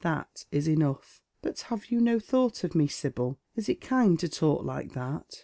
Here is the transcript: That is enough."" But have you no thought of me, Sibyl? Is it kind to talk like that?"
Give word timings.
That 0.03 0.45
is 0.51 0.67
enough."" 0.67 1.21
But 1.43 1.59
have 1.59 1.91
you 1.91 2.01
no 2.01 2.17
thought 2.17 2.63
of 2.63 2.73
me, 2.73 2.87
Sibyl? 2.87 3.37
Is 3.55 3.69
it 3.69 3.81
kind 3.81 4.17
to 4.17 4.27
talk 4.27 4.65
like 4.65 4.93
that?" 4.93 5.39